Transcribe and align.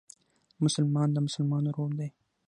مسلمان 0.63 1.07
د 1.13 1.17
مسلمان 1.27 1.63
ورور 1.65 1.91
دئ. 1.99 2.09